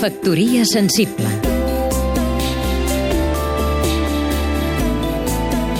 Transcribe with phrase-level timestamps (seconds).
[0.00, 1.28] Factoria sensible.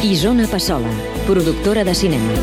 [0.05, 0.91] Isona Passola,
[1.27, 2.35] productora de cinema.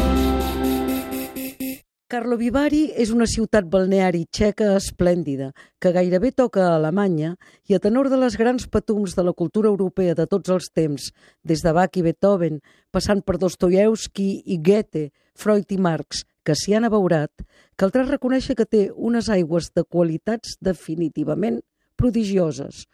[2.10, 2.50] Karlovy
[2.98, 7.36] és una ciutat balneari txeca esplèndida, que gairebé toca a Alemanya
[7.70, 11.12] i a tenor de les grans patums de la cultura europea de tots els temps,
[11.44, 12.58] des de Bach i Beethoven,
[12.90, 17.32] passant per Dostoyevsky i Goethe, Freud i Marx, que s'hi han abeurat,
[17.76, 21.58] caldrà reconèixer que té unes aigües de qualitats definitivament
[22.00, 22.86] prodigioses.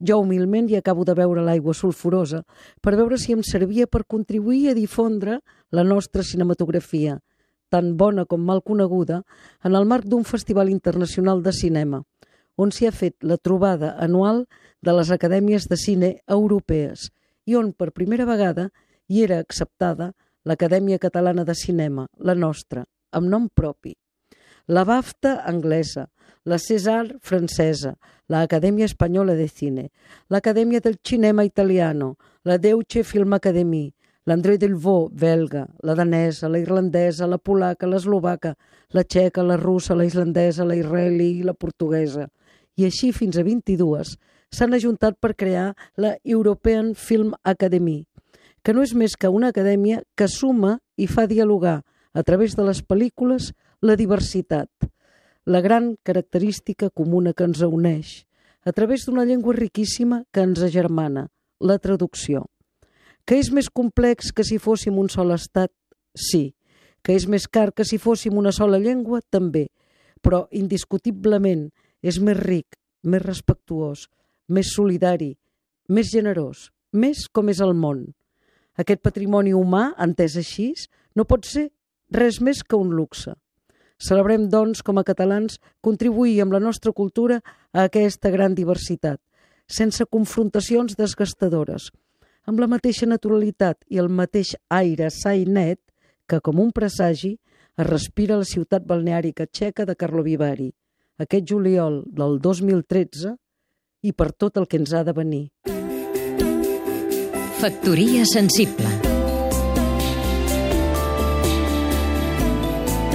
[0.00, 2.40] Jo humilment hi acabo de veure l'aigua sulfurosa
[2.80, 7.18] per veure si em servia per contribuir a difondre la nostra cinematografia,
[7.68, 9.20] tan bona com mal coneguda,
[9.62, 12.02] en el marc d'un festival internacional de cinema,
[12.56, 14.46] on s'hi ha fet la trobada anual
[14.80, 17.10] de les acadèmies de cine europees
[17.44, 18.70] i on, per primera vegada,
[19.08, 20.12] hi era acceptada
[20.44, 23.94] l'Acadèmia Catalana de Cinema, la nostra, amb nom propi.
[24.66, 26.08] La BAFTA anglesa,
[26.44, 27.96] la César francesa,
[28.28, 29.90] l'Acadèmia Espanyola de Cine,
[30.28, 33.92] l'Acadèmia del Cinema Italiano, la Deutsche Film Academy,
[34.24, 38.54] l'André Delvaux, belga, la danesa, la irlandesa, la polaca, l'eslovaca,
[38.90, 42.28] la txeca, la russa, la islandesa, la israelí i la portuguesa.
[42.78, 44.16] I així fins a 22
[44.52, 48.04] s'han ajuntat per crear la European Film Academy,
[48.62, 51.80] que no és més que una acadèmia que suma i fa dialogar
[52.12, 54.70] a través de les pel·lícules, la diversitat,
[55.44, 58.22] la gran característica comuna que ens uneix,
[58.64, 62.46] a través d'una llengua riquíssima que ens agermana, la traducció.
[63.26, 65.72] Que és més complex que si fóssim un sol estat?
[66.14, 66.54] Sí.
[67.02, 69.20] Que és més car que si fóssim una sola llengua?
[69.30, 69.68] També.
[70.22, 71.68] Però, indiscutiblement,
[72.02, 74.06] és més ric, més respectuós,
[74.48, 75.32] més solidari,
[75.88, 78.04] més generós, més com és el món.
[78.78, 80.72] Aquest patrimoni humà, entès així,
[81.18, 81.70] no pot ser
[82.14, 83.34] res més que un luxe.
[84.02, 87.38] Celebrem, doncs, com a catalans, contribuir amb la nostra cultura
[87.72, 89.20] a aquesta gran diversitat,
[89.68, 91.90] sense confrontacions desgastadores,
[92.46, 95.78] amb la mateixa naturalitat i el mateix aire sa i net
[96.26, 97.36] que, com un presagi,
[97.78, 100.72] es respira a la ciutat balneàrica txeca de Karlovy Vary,
[101.22, 103.36] aquest juliol del 2013
[104.02, 105.46] i per tot el que ens ha de venir.
[107.62, 109.01] Factoria sensible